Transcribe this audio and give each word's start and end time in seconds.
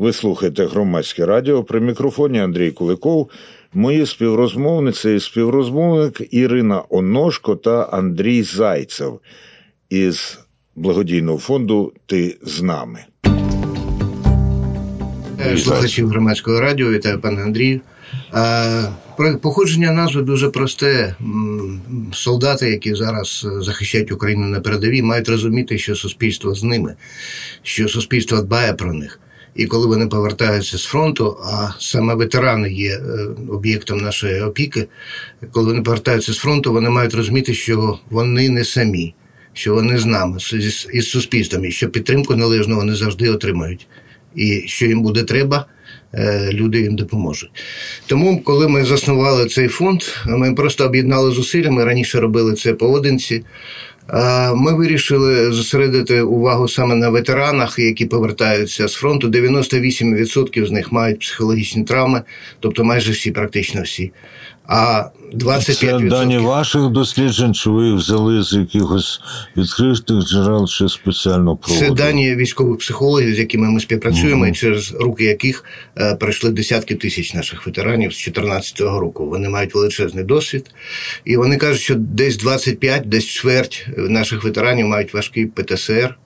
Ви 0.00 0.12
слухаєте 0.12 0.66
громадське 0.66 1.26
радіо 1.26 1.64
при 1.64 1.80
мікрофоні 1.80 2.40
Андрій 2.40 2.70
Куликов. 2.70 3.30
Мої 3.74 4.06
співрозмовниці 4.06 5.10
і 5.10 5.20
співрозмовник 5.20 6.34
Ірина 6.34 6.82
Оношко 6.88 7.56
та 7.56 7.82
Андрій 7.82 8.42
Зайцев 8.42 9.20
із 9.90 10.38
благодійного 10.76 11.38
фонду 11.38 11.92
Ти 12.06 12.38
з 12.42 12.62
нами. 12.62 12.98
Слухачів 15.56 16.08
громадського 16.08 16.60
радіо, 16.60 16.90
вітаю 16.90 17.20
пане 17.20 17.42
Андрію. 17.42 17.80
Походження 19.40 19.92
назви 19.92 20.22
дуже 20.22 20.48
просте. 20.48 21.14
Солдати, 22.12 22.70
які 22.70 22.94
зараз 22.94 23.46
захищають 23.60 24.12
Україну 24.12 24.46
на 24.46 24.60
передовій, 24.60 25.02
мають 25.02 25.28
розуміти, 25.28 25.78
що 25.78 25.94
суспільство 25.94 26.54
з 26.54 26.62
ними, 26.62 26.94
що 27.62 27.88
суспільство 27.88 28.42
дбає 28.42 28.72
про 28.72 28.92
них. 28.92 29.20
І 29.54 29.66
коли 29.66 29.86
вони 29.86 30.06
повертаються 30.06 30.78
з 30.78 30.84
фронту, 30.84 31.36
а 31.44 31.68
саме 31.78 32.14
ветерани 32.14 32.72
є 32.72 32.94
е, 32.94 33.00
об'єктом 33.48 33.98
нашої 33.98 34.40
опіки, 34.40 34.86
коли 35.52 35.66
вони 35.66 35.82
повертаються 35.82 36.32
з 36.32 36.38
фронту, 36.38 36.72
вони 36.72 36.90
мають 36.90 37.14
розуміти, 37.14 37.54
що 37.54 37.98
вони 38.10 38.48
не 38.50 38.64
самі, 38.64 39.14
що 39.52 39.74
вони 39.74 39.98
з 39.98 40.06
нами, 40.06 40.38
із 40.92 41.08
суспільством, 41.10 41.64
і 41.64 41.70
що 41.70 41.88
підтримку 41.88 42.36
належну 42.36 42.76
вони 42.76 42.94
завжди 42.94 43.30
отримають. 43.30 43.86
І 44.34 44.62
що 44.66 44.86
їм 44.86 45.02
буде 45.02 45.22
треба, 45.22 45.66
е, 46.14 46.50
люди 46.52 46.80
їм 46.80 46.96
допоможуть. 46.96 47.50
Тому, 48.06 48.42
коли 48.42 48.68
ми 48.68 48.84
заснували 48.84 49.46
цей 49.46 49.68
фонд, 49.68 50.02
ми 50.26 50.54
просто 50.54 50.84
об'єднали 50.84 51.32
зусилля. 51.32 51.70
Ми 51.70 51.84
раніше 51.84 52.20
робили 52.20 52.54
це 52.54 52.74
поодинці. 52.74 53.44
Ми 54.54 54.74
вирішили 54.74 55.52
зосередити 55.52 56.22
увагу 56.22 56.68
саме 56.68 56.94
на 56.94 57.08
ветеранах, 57.08 57.78
які 57.78 58.06
повертаються 58.06 58.88
з 58.88 58.94
фронту. 58.94 59.28
98% 59.28 60.66
з 60.66 60.70
них 60.70 60.92
мають 60.92 61.18
психологічні 61.18 61.84
травми, 61.84 62.22
тобто 62.60 62.84
майже 62.84 63.12
всі, 63.12 63.30
практично 63.30 63.82
всі. 63.82 64.12
А 64.70 65.10
25%... 65.34 65.74
Це 65.74 65.98
дані 66.08 66.38
ваших 66.38 66.88
досліджень, 66.88 67.54
чи 67.54 67.70
ви 67.70 67.94
взяли 67.94 68.42
з 68.42 68.52
якихось 68.52 69.20
відкритих 69.56 70.16
джерел 70.28 70.68
чи 70.68 70.88
спеціально 70.88 71.56
проводили? 71.56 71.88
Це 71.88 71.94
дані 71.94 72.36
військових 72.36 72.78
психологів, 72.78 73.34
з 73.34 73.38
якими 73.38 73.70
ми 73.70 73.80
співпрацюємо, 73.80 74.44
mm-hmm. 74.44 74.50
і 74.50 74.54
через 74.54 74.92
руки 74.92 75.24
яких 75.24 75.64
е, 75.98 76.14
пройшли 76.14 76.50
десятки 76.50 76.94
тисяч 76.94 77.34
наших 77.34 77.66
ветеранів 77.66 78.12
з 78.12 78.24
2014 78.24 78.80
року. 78.80 79.26
Вони 79.26 79.48
мають 79.48 79.74
величезний 79.74 80.24
досвід, 80.24 80.70
і 81.24 81.36
вони 81.36 81.56
кажуть, 81.56 81.82
що 81.82 81.94
десь 81.94 82.36
25, 82.36 83.08
десь 83.08 83.26
чверть 83.26 83.86
наших 83.96 84.44
ветеранів 84.44 84.86
мають 84.86 85.14
важкий 85.14 85.46
ПТСР. 85.46 86.16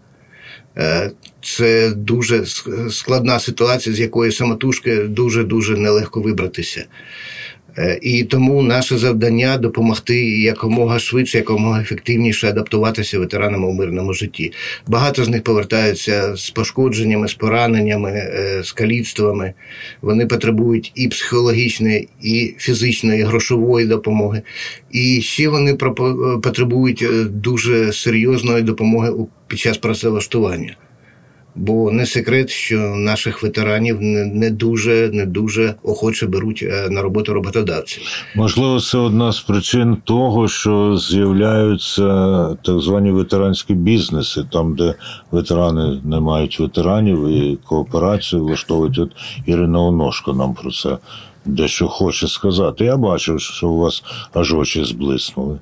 Е, 0.77 1.11
це 1.43 1.91
дуже 1.91 2.47
складна 2.91 3.41
ситуація, 3.41 3.97
з 3.97 4.01
якої 4.01 4.33
самотужки 4.33 4.97
дуже 4.97 5.45
дуже 5.45 5.77
нелегко 5.77 6.21
вибратися. 6.21 6.87
Е, 7.79 7.99
і 8.03 8.25
тому 8.25 8.63
наше 8.63 8.99
завдання 8.99 9.57
допомогти 9.57 10.41
якомога 10.41 10.99
швидше, 10.99 11.39
якомога 11.39 11.81
ефективніше 11.81 12.49
адаптуватися 12.49 13.19
ветеранам 13.19 13.65
у 13.65 13.73
мирному 13.73 14.15
житті. 14.15 14.53
Багато 14.87 15.25
з 15.25 15.29
них 15.29 15.43
повертаються 15.43 16.37
з 16.37 16.51
пошкодженнями, 16.51 17.29
з 17.29 17.35
пораненнями, 17.35 18.11
е, 18.11 18.63
з 18.65 18.73
каліцтвами. 18.73 19.55
Вони 20.03 20.27
потребують 20.27 20.93
і 20.95 21.09
психологічної, 21.09 22.09
і 22.23 22.55
фізичної, 22.59 23.21
і 23.21 23.25
грошової 23.25 23.87
допомоги. 23.87 24.43
І 24.91 25.21
ще 25.23 25.49
вони 25.49 25.75
потребують 26.43 27.03
е, 27.03 27.25
дуже 27.25 27.93
серйозної 27.93 28.63
допомоги 28.63 29.13
під 29.49 29.59
час 29.59 29.79
працевлаштування. 29.79 30.77
Бо 31.57 31.91
не 31.91 32.07
секрет, 32.07 32.51
що 32.51 32.79
наших 32.79 33.43
ветеранів 33.43 33.99
не 34.01 34.51
дуже 34.51 35.11
не 35.13 35.27
дуже 35.27 35.75
охоче 35.83 36.27
беруть 36.27 36.63
е, 36.63 36.89
на 36.91 37.03
роботу 37.03 37.33
роботодавців. 37.33 38.03
Можливо, 38.37 38.81
це 38.81 38.99
одна 38.99 39.33
з 39.33 39.41
причин 39.41 39.97
того, 40.05 40.49
що 40.49 40.97
з'являються 40.97 42.05
так 42.63 42.81
звані 42.81 43.11
ветеранські 43.11 43.75
бізнеси, 43.75 44.45
там 44.53 44.77
де 44.77 44.95
ветерани 45.31 46.01
не 46.05 46.21
мають 46.21 46.61
ветеранів 46.61 47.29
і 47.29 47.59
кооперацію 47.65 48.45
влаштовують. 48.45 48.99
От 48.99 49.11
Ірина 49.47 49.81
Оношко 49.81 50.33
нам 50.33 50.55
про 50.55 50.71
це 50.71 50.99
дещо 51.45 51.89
хоче 51.89 52.29
сказати. 52.29 52.85
Я 52.85 52.97
бачив, 52.97 53.41
що 53.41 53.69
у 53.69 53.79
вас 53.79 54.03
аж 54.35 54.55
очі 54.55 54.85
зблиснули. 54.85 55.59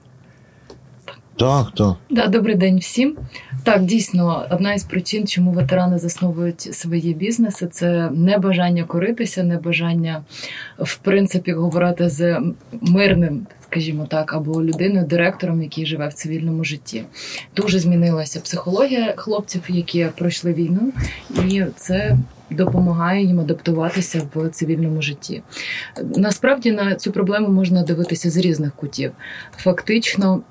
Так, 1.37 1.67
так. 1.75 1.95
Да, 2.11 2.27
добрий 2.27 2.55
день 2.55 2.79
всім. 2.79 3.17
Так, 3.65 3.85
дійсно, 3.85 4.47
одна 4.51 4.75
із 4.75 4.85
причин, 4.85 5.27
чому 5.27 5.53
ветерани 5.53 5.99
засновують 5.99 6.61
свої 6.61 7.15
бізнеси, 7.15 7.67
це 7.67 8.11
небажання 8.11 8.85
коритися, 8.85 9.43
небажання, 9.43 10.23
в 10.79 10.97
принципі, 10.97 11.53
говорити 11.53 12.09
з 12.09 12.41
мирним, 12.81 13.47
скажімо 13.65 14.07
так, 14.11 14.35
або 14.35 14.63
людиною, 14.65 15.07
директором, 15.07 15.63
який 15.63 15.87
живе 15.87 16.09
в 16.09 16.13
цивільному 16.13 16.65
житті. 16.65 17.05
Дуже 17.57 17.79
змінилася 17.79 18.41
психологія 18.41 19.15
хлопців, 19.17 19.63
які 19.69 20.07
пройшли 20.17 20.53
війну, 20.53 20.93
і 21.49 21.65
це. 21.77 22.17
Допомагає 22.51 23.25
їм 23.25 23.41
адаптуватися 23.41 24.23
в 24.35 24.49
цивільному 24.49 25.03
житті. 25.03 25.43
Насправді 26.17 26.73
на 26.73 26.95
цю 26.95 27.13
проблему 27.13 27.49
можна 27.49 27.83
дивитися 27.83 28.31
з 28.31 28.37
різних 28.37 28.75
кутів. 28.75 29.13
Фактично, 29.57 30.43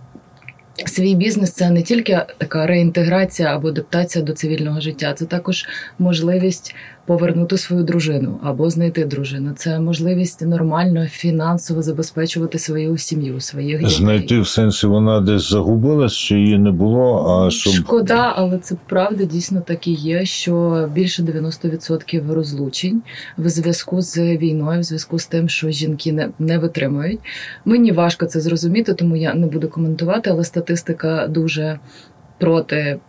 Свій 0.86 1.16
бізнес 1.16 1.52
це 1.52 1.70
не 1.70 1.82
тільки 1.82 2.22
така 2.38 2.68
реінтеграція 2.68 3.56
або 3.56 3.68
адаптація 3.68 4.26
до 4.26 4.34
цивільного 4.34 4.82
життя, 4.82 5.14
це 5.14 5.26
також 5.26 5.68
можливість 6.00 6.76
повернути 7.12 7.58
свою 7.58 7.84
дружину 7.84 8.40
або 8.44 8.70
знайти 8.70 9.06
дружину. 9.06 9.52
Це 9.56 9.80
можливість 9.80 10.42
нормально 10.42 11.08
фінансово 11.08 11.82
забезпечувати 11.82 12.60
свою 12.60 12.98
сім'ю, 12.98 13.40
своїх 13.40 13.80
дітей. 13.80 13.96
знайти 13.96 14.40
в 14.40 14.48
сенсі 14.48 14.88
вона 14.88 15.22
десь 15.22 15.50
загубилась, 15.50 16.14
чи 16.14 16.36
її 16.36 16.58
не 16.58 16.72
було. 16.72 17.26
А 17.30 17.52
щоб 17.52 17.74
шкода, 17.74 18.34
але 18.36 18.58
це 18.58 18.76
правда 18.88 19.24
дійсно 19.26 19.62
так 19.62 19.88
і 19.88 19.92
є. 19.94 20.26
Що 20.26 20.90
більше 20.94 21.24
90% 21.24 22.34
розлучень 22.34 23.02
в 23.38 23.50
зв'язку 23.50 24.02
з 24.02 24.18
війною, 24.18 24.80
в 24.80 24.84
зв'язку 24.84 25.20
з 25.20 25.26
тим, 25.26 25.50
що 25.50 25.70
жінки 25.70 26.14
не, 26.14 26.30
не 26.40 26.58
витримують. 26.58 27.20
Мені 27.66 27.92
важко 27.92 28.26
це 28.26 28.42
зрозуміти, 28.42 28.94
тому 28.94 29.16
я 29.16 29.34
не 29.34 29.48
буду 29.48 29.70
коментувати, 29.70 30.30
але 30.30 30.44
статистика 30.44 31.28
дуже 31.28 31.80
проти 32.40 33.00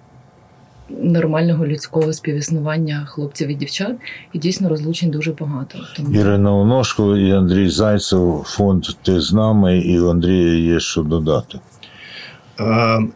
нормального 1.03 1.67
людського 1.67 2.13
співіснування 2.13 3.07
хлопців 3.09 3.49
і 3.49 3.55
дівчат, 3.55 3.97
і 4.33 4.39
дійсно 4.39 4.69
розлучень 4.69 5.11
дуже 5.11 5.33
багато. 5.33 5.79
Тому... 5.97 6.15
Ірина 6.15 6.53
Оношко 6.53 7.17
і 7.17 7.33
Андрій 7.33 7.69
Зайцев, 7.69 8.43
фонд 8.47 8.85
Ти 9.03 9.21
з 9.21 9.33
нами, 9.33 9.79
і 9.79 10.01
у 10.01 10.11
Андрія 10.11 10.75
є 10.75 10.81
що 10.81 11.03
додати. 11.03 11.59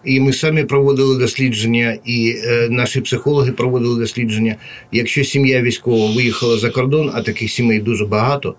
І 0.04 0.20
ми 0.20 0.32
самі 0.32 0.64
проводили 0.64 1.18
дослідження, 1.18 1.98
і 2.04 2.34
е, 2.44 2.68
наші 2.70 3.00
психологи 3.00 3.52
проводили 3.52 4.00
дослідження. 4.00 4.56
Якщо 4.92 5.24
сім'я 5.24 5.62
військова 5.62 6.14
виїхала 6.14 6.58
за 6.58 6.70
кордон, 6.70 7.10
а 7.14 7.22
таких 7.22 7.50
сімей 7.50 7.80
дуже 7.80 8.06
багато 8.06 8.54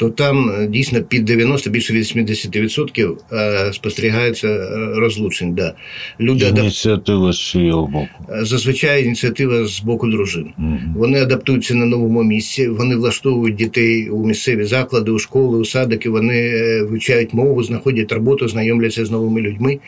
то 0.00 0.10
там 0.10 0.50
е, 0.50 0.66
дійсно 0.66 1.02
під 1.02 1.24
90, 1.24 1.70
більше 1.70 1.94
80% 1.94 3.16
е, 3.32 3.72
спостерігається 3.72 4.48
е, 4.48 4.68
розлучень. 4.94 5.54
Да. 5.54 5.74
Люди 6.20 6.44
Ініціатива 6.44 7.32
з 7.32 7.38
чиєго 7.38 7.86
боку? 7.86 8.08
Зазвичай 8.42 9.04
ініціатива 9.04 9.66
з 9.66 9.80
боку 9.80 10.06
дружин. 10.06 10.52
Угу. 10.58 10.78
Вони 10.96 11.22
адаптуються 11.22 11.74
на 11.74 11.86
новому 11.86 12.22
місці, 12.22 12.68
вони 12.68 12.96
влаштовують 12.96 13.54
дітей 13.54 14.08
у 14.08 14.26
місцеві 14.26 14.64
заклади, 14.64 15.10
у 15.10 15.18
школи, 15.18 15.58
у 15.58 15.64
садики, 15.64 16.10
вони 16.10 16.52
вивчають 16.82 17.34
мову, 17.34 17.62
знаходять 17.62 18.12
роботу, 18.12 18.48
знайомляться 18.48 19.04
з 19.04 19.10
новими 19.10 19.40
людьми. 19.40 19.78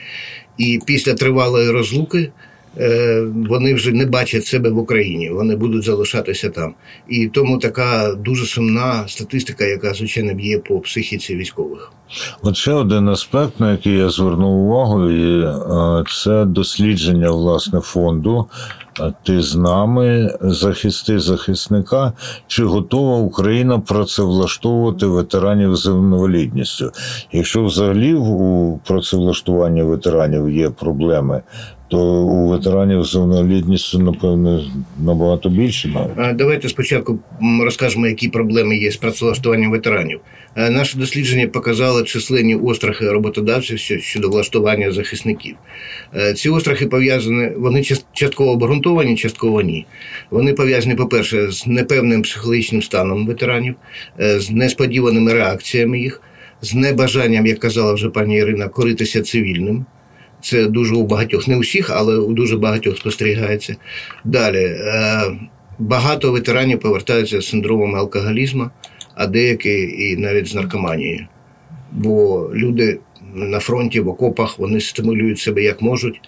І 0.59 0.81
після 0.87 1.15
тривалої 1.15 1.71
розлуки. 1.71 2.31
Е, 2.78 3.21
вони 3.49 3.75
вже 3.75 3.93
не 3.93 4.06
бачать 4.06 4.47
себе 4.47 4.71
в 4.71 4.78
Україні, 4.78 5.31
вони 5.31 5.56
будуть 5.56 5.84
залишатися 5.84 6.50
там. 6.50 6.75
І 7.09 7.27
тому 7.27 7.59
така 7.59 8.15
дуже 8.15 8.46
сумна 8.46 9.05
статистика, 9.08 9.64
яка 9.64 9.94
звичайно 9.94 10.35
б'є 10.35 10.58
по 10.58 10.81
психіці 10.81 11.37
військових. 11.37 11.93
От 12.43 12.56
ще 12.56 12.73
один 12.73 13.08
аспект, 13.08 13.61
на 13.61 13.73
який 13.73 13.96
я 13.96 14.11
звернув 14.11 14.52
увагу, 14.52 15.11
і 15.11 15.46
це 16.23 16.44
дослідження 16.44 17.31
власне 17.31 17.81
фонду. 17.81 18.46
Ти 19.23 19.43
з 19.43 19.56
нами 19.56 20.38
захисти 20.41 21.20
захисника, 21.20 22.12
чи 22.46 22.64
готова 22.64 23.17
Україна 23.17 23.79
працевлаштовувати 23.79 25.06
ветеранів 25.06 25.76
з 25.76 25.87
інвалідністю? 25.87 26.91
Якщо 27.32 27.64
взагалі 27.64 28.14
у 28.14 28.79
працевлаштуванні 28.79 29.82
ветеранів 29.82 30.50
є 30.50 30.70
проблеми, 30.70 31.43
то 31.93 31.99
у 32.23 32.49
ветеранів 32.49 33.05
з 33.05 33.15
інвалідністю, 33.15 34.17
набагато 34.99 35.49
більше 35.49 35.89
навіть. 35.89 36.37
Давайте 36.37 36.69
спочатку 36.69 37.19
розкажемо, 37.65 38.06
які 38.06 38.29
проблеми 38.29 38.77
є 38.77 38.91
з 38.91 38.97
працевлаштуванням 38.97 39.71
ветеранів. 39.71 40.21
Наше 40.56 40.99
дослідження 40.99 41.47
показало 41.47 42.03
численні 42.03 42.55
острахи 42.55 43.11
роботодавців 43.11 43.79
щодо 43.79 44.29
влаштування 44.29 44.93
захисників. 44.93 45.56
Ці 46.37 46.49
острахи 46.49 46.87
пов'язані, 46.87 47.49
вони 47.56 47.83
частково 48.12 48.50
обґрунтовані, 48.50 49.17
частково 49.17 49.62
ні. 49.62 49.87
Вони 50.31 50.53
пов'язані, 50.53 50.94
по-перше, 50.94 51.50
з 51.50 51.67
непевним 51.67 52.23
психологічним 52.23 52.83
станом 52.83 53.27
ветеранів, 53.27 53.75
з 54.19 54.50
несподіваними 54.50 55.33
реакціями 55.33 55.99
їх, 55.99 56.23
з 56.62 56.75
небажанням, 56.75 57.47
як 57.47 57.59
казала 57.59 57.93
вже 57.93 58.09
пані 58.09 58.37
Ірина, 58.37 58.69
коритися 58.69 59.23
цивільним. 59.23 59.87
Це 60.43 60.67
дуже 60.67 60.94
у 60.94 61.06
багатьох, 61.06 61.49
не 61.49 61.56
усіх, 61.56 61.91
але 61.91 62.17
у 62.17 62.33
дуже 62.33 62.56
багатьох 62.56 62.99
спостерігається. 62.99 63.77
Далі 64.25 64.65
е, 64.65 65.23
багато 65.79 66.33
ветеранів 66.33 66.81
повертаються 66.81 67.41
з 67.41 67.49
синдромом 67.49 67.97
алкоголізму, 67.97 68.71
а 69.15 69.27
деякі 69.27 69.73
і 69.99 70.17
навіть 70.17 70.49
з 70.49 70.55
наркоманією. 70.55 71.27
Бо 71.93 72.50
люди 72.55 72.99
на 73.35 73.59
фронті, 73.59 74.00
в 74.00 74.09
окопах, 74.09 74.59
вони 74.59 74.81
стимулюють 74.81 75.39
себе 75.39 75.62
як 75.62 75.83
можуть, 75.83 76.21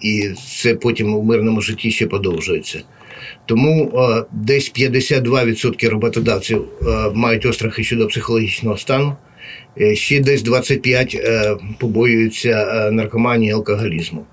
і 0.00 0.30
це 0.60 0.74
потім 0.74 1.14
у 1.14 1.22
мирному 1.22 1.60
житті 1.60 1.90
ще 1.90 2.06
подовжується. 2.06 2.82
Тому 3.46 3.92
е, 3.94 4.24
десь 4.32 4.72
52% 4.72 5.88
роботодавців 5.88 6.64
е, 6.82 7.10
мають 7.14 7.46
острахи 7.46 7.84
щодо 7.84 8.06
психологічного 8.06 8.76
стану. 8.76 9.16
Е, 9.80 9.94
ще 9.94 10.20
десь 10.20 10.42
25 10.42 11.14
е, 11.14 11.56
побоюються 11.78 12.48
е, 12.48 12.90
наркоманії 12.90 13.50
і 13.50 13.54
алкоголізму. 13.54 14.24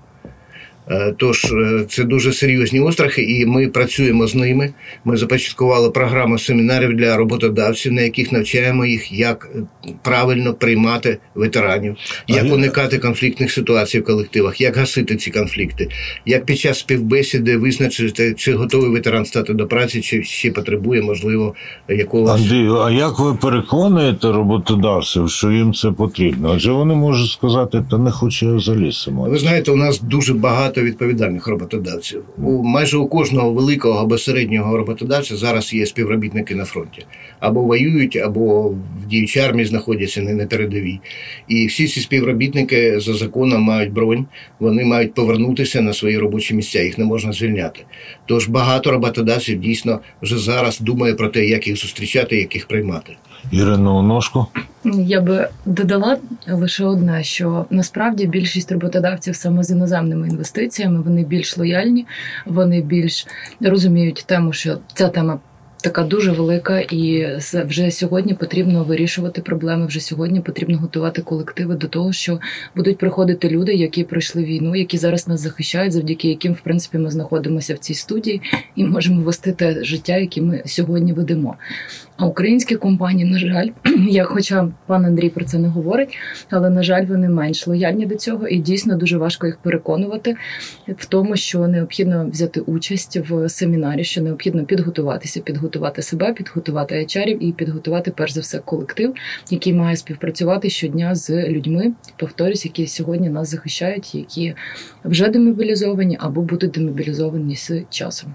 Е, 0.90 1.14
тож 1.16 1.44
е, 1.44 1.84
це 1.88 2.04
дуже 2.04 2.32
серйозні 2.32 2.80
острахи, 2.80 3.22
і 3.22 3.46
ми 3.46 3.68
працюємо 3.68 4.26
з 4.26 4.34
ними. 4.34 4.70
Ми 5.04 5.16
започаткували 5.16 5.90
програму 5.90 6.38
семінарів 6.38 6.96
для 6.96 7.16
роботодавців, 7.16 7.92
на 7.92 8.02
яких 8.02 8.32
навчаємо 8.32 8.86
їх, 8.86 9.12
як 9.12 9.48
правильно 10.02 10.54
приймати 10.54 11.18
ветеранів, 11.34 11.96
як 12.28 12.52
уникати 12.52 12.98
конфліктних 12.98 13.52
ситуацій 13.52 14.00
в 14.00 14.04
колективах, 14.04 14.60
як 14.60 14.76
гасити 14.76 15.16
ці 15.16 15.30
конфлікти, 15.30 15.88
як 16.26 16.44
під 16.44 16.58
час 16.58 16.78
співбесіди 16.78 17.56
визначити, 17.56 18.34
чи 18.34 18.54
готовий 18.54 18.90
ветеран 18.90 19.24
стати 19.24 19.54
до 19.54 19.66
праці, 19.66 20.00
чи 20.00 20.22
ще 20.22 20.50
потребує, 20.50 21.02
можливо, 21.02 21.54
якогось. 21.88 22.40
Андрію, 22.40 22.76
а 22.76 22.90
як 22.90 23.18
ви 23.18 23.34
переконуєте 23.34 24.32
роботодавців, 24.32 25.30
що 25.30 25.50
їм 25.50 25.74
це 25.74 25.90
потрібно? 25.90 26.52
Адже 26.54 26.72
вони 26.72 26.94
можуть 26.94 27.30
сказати, 27.30 27.84
та 27.90 27.98
не 27.98 28.10
хочу 28.10 28.46
я 28.46 28.52
взагалі 28.52 28.92
сама. 28.92 29.28
Ви 29.28 29.38
знаєте, 29.38 29.70
у 29.70 29.76
нас 29.76 30.00
дуже 30.00 30.34
багато 30.34 30.79
багато 30.80 30.82
відповідальних 30.82 31.46
роботодавців. 31.46 32.22
У 32.38 32.62
майже 32.62 32.98
у 32.98 33.06
кожного 33.06 33.52
великого 33.52 34.00
або 34.00 34.18
середнього 34.18 34.76
роботодавця 34.76 35.36
зараз 35.36 35.74
є 35.74 35.86
співробітники 35.86 36.54
на 36.54 36.64
фронті 36.64 37.06
або 37.40 37.62
воюють, 37.62 38.16
або 38.16 38.68
в 38.68 39.06
діючій 39.08 39.40
армії 39.40 39.66
знаходяться 39.66 40.22
не 40.22 40.34
на 40.34 40.46
передовій. 40.46 41.00
І 41.48 41.66
всі 41.66 41.88
ці 41.88 42.00
співробітники 42.00 43.00
за 43.00 43.14
законом 43.14 43.62
мають 43.62 43.92
бронь, 43.92 44.26
вони 44.60 44.84
мають 44.84 45.14
повернутися 45.14 45.80
на 45.80 45.92
свої 45.92 46.18
робочі 46.18 46.54
місця, 46.54 46.82
їх 46.82 46.98
не 46.98 47.04
можна 47.04 47.32
звільняти. 47.32 47.80
Тож 48.26 48.48
багато 48.48 48.90
роботодавців 48.90 49.60
дійсно 49.60 50.00
вже 50.22 50.38
зараз 50.38 50.80
думає 50.80 51.14
про 51.14 51.28
те, 51.28 51.44
як 51.44 51.66
їх 51.66 51.76
зустрічати, 51.76 52.36
як 52.36 52.54
їх 52.54 52.66
приймати. 52.66 53.16
Ірина 53.50 53.94
Оношко? 53.94 54.46
Я 54.84 55.20
би 55.20 55.48
додала 55.66 56.18
лише 56.48 56.84
одне: 56.84 57.24
що 57.24 57.66
насправді 57.70 58.26
більшість 58.26 58.72
роботодавців 58.72 59.36
саме 59.36 59.62
з 59.62 59.70
іноземними 59.70 60.28
інвестиціями 60.28 61.00
вони 61.00 61.24
більш 61.24 61.58
лояльні, 61.58 62.06
вони 62.46 62.80
більш 62.80 63.26
розуміють 63.60 64.24
тему, 64.26 64.52
що 64.52 64.78
ця 64.94 65.08
тема 65.08 65.38
така 65.82 66.02
дуже 66.02 66.32
велика, 66.32 66.80
і 66.80 67.26
вже 67.66 67.90
сьогодні 67.90 68.34
потрібно 68.34 68.84
вирішувати 68.84 69.42
проблеми. 69.42 69.86
Вже 69.86 70.00
сьогодні 70.00 70.40
потрібно 70.40 70.78
готувати 70.78 71.22
колективи 71.22 71.74
до 71.74 71.86
того, 71.86 72.12
що 72.12 72.40
будуть 72.76 72.98
приходити 72.98 73.48
люди, 73.48 73.74
які 73.74 74.04
пройшли 74.04 74.44
війну, 74.44 74.76
які 74.76 74.98
зараз 74.98 75.28
нас 75.28 75.40
захищають, 75.40 75.92
завдяки 75.92 76.28
яким, 76.28 76.52
в 76.52 76.60
принципі, 76.60 76.98
ми 76.98 77.10
знаходимося 77.10 77.74
в 77.74 77.78
цій 77.78 77.94
студії 77.94 78.42
і 78.76 78.84
можемо 78.84 79.22
вести 79.22 79.52
те 79.52 79.84
життя, 79.84 80.16
яке 80.16 80.40
ми 80.40 80.62
сьогодні 80.66 81.12
ведемо. 81.12 81.56
А 82.20 82.26
українські 82.26 82.76
компанії, 82.76 83.30
на 83.30 83.38
жаль, 83.38 83.68
як 84.08 84.26
хоча 84.26 84.68
пан 84.86 85.04
Андрій 85.04 85.30
про 85.30 85.44
це 85.44 85.58
не 85.58 85.68
говорить, 85.68 86.18
але 86.50 86.70
на 86.70 86.82
жаль, 86.82 87.06
вони 87.06 87.28
менш 87.28 87.66
лояльні 87.66 88.06
до 88.06 88.14
цього, 88.14 88.48
і 88.48 88.58
дійсно 88.58 88.96
дуже 88.96 89.18
важко 89.18 89.46
їх 89.46 89.58
переконувати 89.58 90.36
в 90.88 91.06
тому, 91.06 91.36
що 91.36 91.68
необхідно 91.68 92.28
взяти 92.28 92.60
участь 92.60 93.16
в 93.16 93.48
семінарі, 93.48 94.04
що 94.04 94.22
необхідно 94.22 94.64
підготуватися, 94.64 95.40
підготувати 95.40 96.02
себе, 96.02 96.32
підготувати 96.32 96.94
HR 96.94 97.28
і 97.28 97.52
підготувати 97.52 98.10
перш 98.10 98.32
за 98.32 98.40
все 98.40 98.58
колектив, 98.58 99.14
який 99.50 99.72
має 99.72 99.96
співпрацювати 99.96 100.70
щодня 100.70 101.14
з 101.14 101.48
людьми, 101.48 101.92
повторюсь, 102.16 102.64
які 102.64 102.86
сьогодні 102.86 103.28
нас 103.28 103.50
захищають, 103.50 104.14
які 104.14 104.54
вже 105.04 105.28
демобілізовані 105.28 106.16
або 106.20 106.42
будуть 106.42 106.70
демобілізовані 106.70 107.56
з 107.56 107.82
часом. 107.90 108.34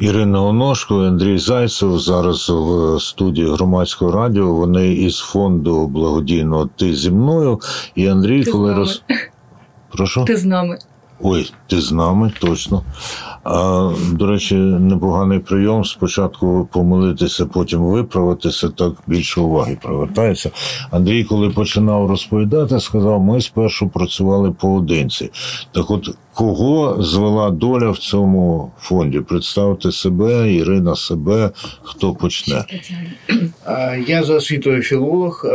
Ірина 0.00 0.42
Оношко, 0.42 1.06
Андрій 1.06 1.38
Зайцев 1.38 1.98
зараз 1.98 2.50
в 2.50 3.00
студії 3.00 3.52
громадського 3.52 4.12
радіо. 4.12 4.54
Вони 4.54 4.92
із 4.92 5.18
фонду 5.18 5.86
благодійного 5.86 6.70
Ти 6.76 6.94
зі 6.94 7.10
мною. 7.10 7.60
І 7.94 8.08
Андрій, 8.08 8.44
ти 8.44 8.50
коли 8.52 8.74
роз. 8.74 9.02
Прошу? 9.92 10.24
Ти 10.24 10.36
з 10.36 10.44
нами. 10.44 10.78
Ой, 11.20 11.52
ти 11.66 11.80
з 11.80 11.92
нами, 11.92 12.32
точно. 12.40 12.82
А, 13.44 13.90
До 14.12 14.26
речі, 14.26 14.54
непоганий 14.54 15.38
прийом. 15.38 15.84
Спочатку 15.84 16.68
помилитися, 16.72 17.46
потім 17.46 17.80
виправитися, 17.80 18.68
так 18.68 18.92
більше 19.06 19.40
уваги 19.40 19.78
привертається. 19.82 20.50
Андрій, 20.90 21.24
коли 21.24 21.50
починав 21.50 22.10
розповідати, 22.10 22.80
сказав: 22.80 23.20
ми 23.20 23.40
спершу 23.40 23.88
працювали 23.88 24.50
поодинці. 24.50 25.30
Так, 25.72 25.90
от 25.90 26.08
кого 26.34 27.02
звела 27.02 27.50
доля 27.50 27.90
в 27.90 27.98
цьому 27.98 28.72
фонді? 28.78 29.20
Представте 29.20 29.92
себе, 29.92 30.52
Ірина 30.52 30.96
себе, 30.96 31.50
хто 31.82 32.14
почне? 32.14 32.64
Я 34.06 34.24
за 34.24 34.34
освітою 34.34 34.82
філолог, 34.82 35.46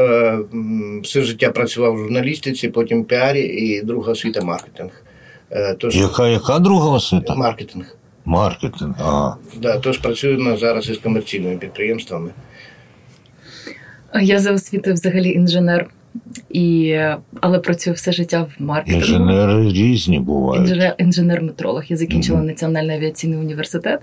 все 1.04 1.22
життя 1.22 1.50
працював 1.50 1.94
в 1.94 1.98
журналістиці, 1.98 2.70
потім 2.70 3.04
піарі 3.04 3.42
і 3.42 3.82
друга 3.82 4.12
освіта 4.12 4.42
маркетинг. 4.42 4.92
Е, 5.52 5.76
тож, 5.80 5.96
Яка 5.96 6.28
яка 6.28 6.60
друга 6.60 6.90
освіта? 6.90 7.36
Маркетинг. 7.36 7.96
Маркетинг, 8.26 8.96
ага. 9.00 9.38
Да, 9.62 9.80
Тож 9.80 9.98
працюємо 9.98 10.58
зараз 10.58 10.90
із 10.90 10.98
комерційними 10.98 11.58
підприємствами. 11.58 12.30
Я 14.22 14.40
за 14.40 14.52
освітою 14.52 14.94
взагалі 14.94 15.32
інженер, 15.32 15.90
і, 16.50 16.98
але 17.42 17.60
працюю 17.60 17.94
все 17.94 18.12
життя 18.12 18.42
в 18.42 18.64
маркетингу. 18.64 19.02
Інженери 19.02 19.72
різні 19.72 20.20
бувають. 20.20 20.96
Інженер-метролог. 20.98 21.84
Я 21.88 21.98
закінчила 21.98 22.40
mm-hmm. 22.40 22.46
Національний 22.46 22.96
авіаційний 22.96 23.40
університет. 23.40 24.00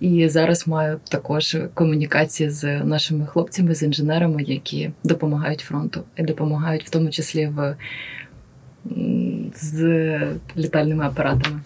І 0.00 0.28
зараз 0.28 0.68
маю 0.68 1.00
також 1.08 1.56
комунікації 1.74 2.50
з 2.50 2.84
нашими 2.84 3.26
хлопцями, 3.26 3.74
з 3.74 3.82
інженерами, 3.82 4.42
які 4.42 4.90
допомагають 5.04 5.60
фронту 5.60 6.02
і 6.16 6.22
допомагають 6.22 6.84
в 6.84 6.90
тому 6.90 7.10
числі 7.10 7.46
в 7.46 7.76
з 9.56 10.20
літальними 10.56 11.04
апаратами. 11.04 11.60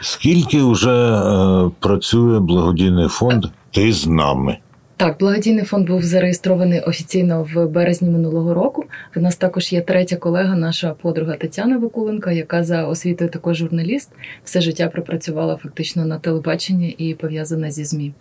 Скільки 0.00 0.62
вже 0.62 0.90
е, 0.90 1.70
працює 1.80 2.40
благодійний 2.40 3.08
фонд? 3.08 3.44
Ти 3.70 3.92
з 3.92 4.06
нами? 4.06 4.58
Так, 4.98 5.16
благодійний 5.20 5.64
фонд 5.64 5.86
був 5.86 6.02
зареєстрований 6.02 6.80
офіційно 6.80 7.46
в 7.54 7.66
березні 7.66 8.10
минулого 8.10 8.54
року. 8.54 8.84
В 9.14 9.20
нас 9.20 9.36
також 9.36 9.72
є 9.72 9.80
третя 9.80 10.16
колега, 10.16 10.56
наша 10.56 10.94
подруга 10.94 11.36
Тетяна 11.36 11.78
Викуленко, 11.78 12.30
яка 12.30 12.64
за 12.64 12.86
освітою 12.86 13.30
також 13.30 13.56
журналіст, 13.56 14.10
все 14.44 14.60
життя 14.60 14.88
пропрацювала 14.88 15.56
фактично 15.56 16.06
на 16.06 16.18
телебаченні 16.18 16.88
і 16.88 17.14
пов'язана 17.14 17.70
зі 17.70 17.84
змі. 17.84 18.12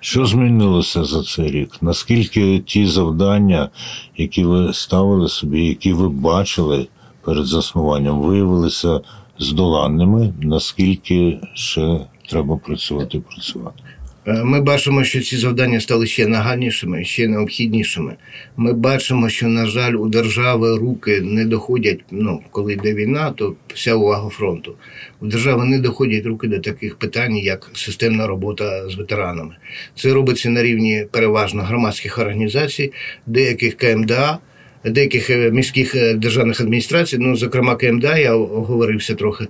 Що 0.00 0.26
змінилося 0.26 1.04
за 1.04 1.22
цей 1.22 1.50
рік? 1.50 1.70
Наскільки 1.80 2.58
ті 2.58 2.86
завдання, 2.86 3.68
які 4.16 4.44
ви 4.44 4.72
ставили 4.72 5.28
собі, 5.28 5.66
які 5.66 5.92
ви 5.92 6.08
бачили, 6.08 6.86
перед 7.26 7.46
заснуванням 7.46 8.20
виявилися 8.20 9.00
здоланними, 9.38 10.32
наскільки 10.42 11.38
ще 11.54 12.00
треба 12.28 12.56
працювати 12.56 13.20
працювати. 13.20 13.82
Е, 14.26 14.44
ми 14.44 14.60
бачимо, 14.60 15.04
що 15.04 15.20
ці 15.20 15.36
завдання 15.36 15.80
стали 15.80 16.06
ще 16.06 16.26
нагальнішими, 16.26 17.04
ще 17.04 17.28
необхіднішими. 17.28 18.16
Ми 18.56 18.72
бачимо, 18.72 19.28
що, 19.28 19.48
на 19.48 19.66
жаль, 19.66 19.92
у 19.92 20.08
держави 20.08 20.76
руки 20.76 21.20
не 21.20 21.44
доходять. 21.44 22.00
Ну, 22.10 22.40
коли 22.50 22.72
йде 22.72 22.94
війна, 22.94 23.30
то 23.30 23.54
вся 23.74 23.94
увага 23.94 24.28
фронту. 24.28 24.74
У 25.20 25.26
держави 25.26 25.64
не 25.64 25.78
доходять 25.78 26.26
руки 26.26 26.48
до 26.48 26.58
таких 26.58 26.96
питань, 26.96 27.36
як 27.36 27.70
системна 27.74 28.26
робота 28.26 28.88
з 28.88 28.94
ветеранами. 28.94 29.56
Це 29.94 30.12
робиться 30.12 30.50
на 30.50 30.62
рівні 30.62 31.06
переважно 31.10 31.62
громадських 31.62 32.18
організацій, 32.18 32.92
деяких 33.26 33.76
КМДА. 33.76 34.38
Деяких 34.86 35.52
міських 35.52 36.16
державних 36.16 36.60
адміністрацій, 36.60 37.18
ну 37.18 37.36
зокрема 37.36 37.76
КМДА, 37.76 38.18
я 38.18 38.34
оговорився 38.34 39.14
трохи, 39.14 39.46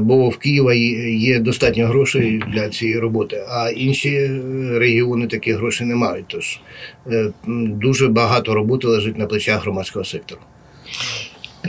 бо 0.00 0.28
в 0.28 0.38
Києва 0.38 0.74
є 0.74 1.38
достатньо 1.38 1.86
грошей 1.86 2.42
для 2.52 2.68
цієї 2.68 2.98
роботи, 2.98 3.44
а 3.50 3.70
інші 3.70 4.30
регіони 4.72 5.26
такі 5.26 5.52
гроші 5.52 5.84
не 5.84 5.94
мають. 5.94 6.24
Тож 6.28 6.60
дуже 7.56 8.08
багато 8.08 8.54
роботи 8.54 8.86
лежить 8.86 9.18
на 9.18 9.26
плечах 9.26 9.62
громадського 9.62 10.04
сектору. 10.04 10.40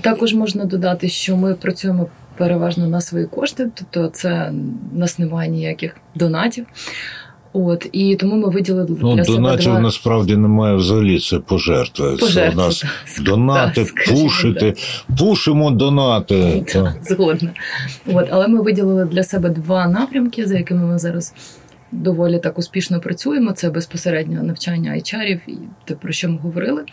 Також 0.01 0.33
можна 0.33 0.65
додати, 0.65 1.09
що 1.09 1.37
ми 1.37 1.55
працюємо 1.55 2.09
переважно 2.37 2.87
на 2.87 3.01
свої 3.01 3.25
кошти, 3.25 3.69
тобто 3.75 4.07
це 4.07 4.53
в 4.93 4.97
нас 4.97 5.19
немає 5.19 5.49
ніяких 5.49 5.95
донатів. 6.15 6.65
От 7.53 7.89
і 7.91 8.15
тому 8.15 8.35
ми 8.35 8.49
виділили 8.49 8.97
ну, 9.01 9.15
для 9.15 9.23
донатів 9.23 9.71
два... 9.71 9.79
насправді 9.79 10.35
немає 10.35 10.75
взагалі. 10.75 11.19
Це 11.19 11.39
пожертви. 11.39 12.17
Пожертви, 12.19 12.33
це 12.33 12.51
у 12.51 12.55
нас 12.55 12.79
так, 13.15 13.25
донати, 13.25 13.85
так, 13.85 13.93
пушити, 14.09 14.71
так. 14.71 15.17
пушимо 15.17 15.71
донати. 15.71 16.65
Згодна. 17.01 17.49
От, 18.07 18.27
але 18.31 18.47
ми 18.47 18.61
виділили 18.61 19.05
для 19.05 19.23
себе 19.23 19.49
два 19.49 19.87
напрямки, 19.87 20.45
за 20.47 20.57
якими 20.57 20.85
ми 20.85 20.99
зараз 20.99 21.33
доволі 21.91 22.39
так 22.39 22.59
успішно 22.59 22.99
працюємо. 22.99 23.51
Це 23.51 23.69
безпосередньо 23.69 24.43
навчання 24.43 24.91
айчарів, 24.91 25.41
і 25.47 25.57
те, 25.85 25.95
про 25.95 26.11
що 26.11 26.29
ми 26.29 26.37
говорили, 26.37 26.85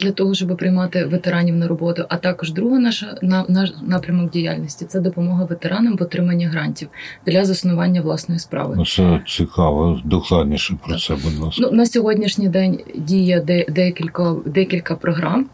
для 0.00 0.12
того, 0.12 0.34
щоб 0.34 0.56
приймати 0.56 1.04
ветеранів 1.04 1.56
на 1.56 1.68
роботу. 1.68 2.04
А 2.08 2.16
також 2.16 2.52
друга 2.52 2.78
наша 2.78 3.18
на, 3.22 3.44
наш 3.48 3.70
напрямок 3.82 4.30
діяльності 4.30 4.84
це 4.84 5.00
допомога 5.00 5.44
ветеранам 5.44 5.96
в 5.96 6.02
отриманні 6.02 6.46
грантів 6.46 6.88
для 7.26 7.44
заснування 7.44 8.00
власної 8.00 8.40
справи. 8.40 8.74
Ну, 8.78 8.86
Це 8.86 9.20
цікаво, 9.26 10.00
докладніше 10.04 10.74
про 10.84 10.92
так. 10.92 11.02
це, 11.02 11.14
будь 11.14 11.38
ласка. 11.38 11.62
Ну, 11.62 11.70
на 11.70 11.86
сьогоднішній 11.86 12.48
день 12.48 12.80
діє 12.96 13.40
де, 13.40 13.64
декілька, 13.68 14.36
декілька 14.46 14.94
програм 14.94 15.46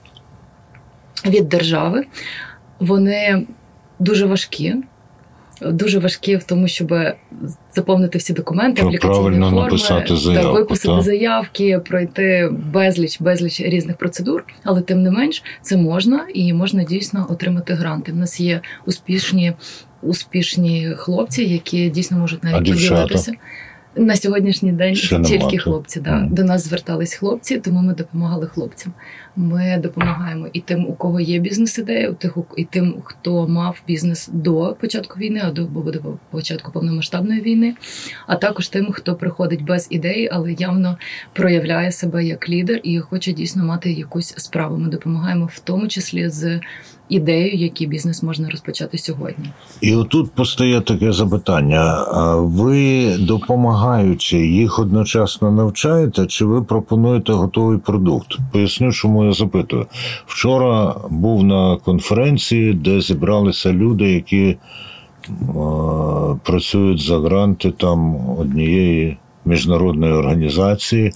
від 1.26 1.48
держави. 1.48 2.06
Вони 2.80 3.46
дуже 3.98 4.26
важкі 4.26 4.74
дуже 5.73 5.99
важкі 5.99 6.37
в 6.37 6.44
тому, 6.44 6.68
щоб 6.68 6.94
заповнити 7.75 8.18
всі 8.18 8.33
документи, 8.33 8.83
аплікаційні 8.83 9.40
форми, 9.40 9.50
написати 9.50 10.16
заявку, 10.16 10.49
та 10.49 10.52
виписати 10.52 10.97
та? 10.97 11.02
заявки, 11.02 11.78
пройти 11.78 12.50
безліч 12.73 13.21
безліч 13.21 13.61
різних 13.61 13.97
процедур, 13.97 14.44
але 14.64 14.80
тим 14.80 15.02
не 15.02 15.11
менш 15.11 15.42
це 15.62 15.76
можна 15.76 16.26
і 16.35 16.52
можна 16.52 16.85
дійсно 16.85 17.26
отримати 17.30 17.75
гранти. 17.75 18.12
В 18.12 18.16
нас 18.16 18.40
є 18.40 18.61
успішні 18.87 19.52
успішні 20.02 20.92
хлопці, 20.97 21.44
які 21.44 21.90
дійсно 21.90 22.18
можуть 22.18 22.44
навіть 22.44 22.68
поділитися. 22.68 23.33
На 23.96 24.16
сьогоднішній 24.16 24.72
день 24.72 24.94
Ще 24.94 25.20
тільки 25.20 25.38
немає. 25.38 25.58
хлопці. 25.58 26.00
Да. 26.00 26.10
Mm. 26.10 26.30
До 26.30 26.44
нас 26.44 26.64
звертались 26.64 27.14
хлопці, 27.14 27.58
тому 27.58 27.82
ми 27.82 27.94
допомагали 27.94 28.46
хлопцям. 28.46 28.92
Ми 29.36 29.78
допомагаємо 29.82 30.48
і 30.52 30.60
тим, 30.60 30.86
у 30.86 30.92
кого 30.92 31.20
є 31.20 31.38
бізнес-ідея, 31.38 32.10
у 32.10 32.14
тих 32.14 32.38
і 32.56 32.64
тим, 32.64 32.96
хто 33.04 33.48
мав 33.48 33.82
бізнес 33.86 34.30
до 34.32 34.76
початку 34.80 35.18
війни, 35.18 35.40
а 35.44 35.50
до 35.50 35.62
до 35.64 36.18
початку 36.30 36.72
повномасштабної 36.72 37.40
війни, 37.40 37.74
а 38.26 38.36
також 38.36 38.68
тим, 38.68 38.92
хто 38.92 39.14
приходить 39.14 39.64
без 39.64 39.88
ідеї, 39.90 40.28
але 40.32 40.52
явно 40.52 40.98
проявляє 41.32 41.92
себе 41.92 42.24
як 42.24 42.48
лідер 42.48 42.80
і 42.82 43.00
хоче 43.00 43.32
дійсно 43.32 43.64
мати 43.64 43.92
якусь 43.92 44.34
справу. 44.36 44.76
Ми 44.76 44.88
допомагаємо 44.88 45.50
в 45.52 45.58
тому 45.58 45.88
числі 45.88 46.28
з 46.28 46.60
ідею, 47.08 47.58
який 47.58 47.87
бізнес 47.87 48.23
можна 48.23 48.50
розпочати 48.50 48.99
сьогодні. 48.99 49.44
І 49.80 49.94
отут 49.94 50.32
постає 50.32 50.80
таке 50.80 51.12
запитання: 51.12 52.06
ви 52.38 53.08
допомагаючи 53.18 54.46
їх 54.46 54.78
одночасно 54.78 55.50
навчаєте, 55.50 56.26
чи 56.26 56.44
ви 56.44 56.62
пропонуєте 56.62 57.32
готовий 57.32 57.78
продукт? 57.78 58.38
Поясню, 58.52 58.92
чому 58.92 59.25
я 59.25 59.32
запитую. 59.32 59.87
Вчора 60.26 60.94
був 61.11 61.44
на 61.44 61.76
конференції, 61.76 62.75
де 62.75 63.00
зібралися 63.00 63.73
люди, 63.73 64.12
які 64.12 64.56
працюють 66.42 67.00
за 67.00 67.18
гранти 67.18 67.70
там 67.70 68.30
однієї 68.38 69.16
міжнародної 69.44 70.12
організації. 70.12 71.12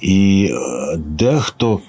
І 0.00 0.50
дехто 0.96 1.80